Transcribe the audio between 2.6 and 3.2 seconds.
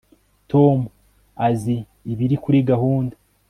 gahunda